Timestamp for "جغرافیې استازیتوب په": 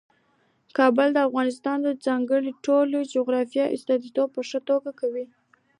3.15-4.41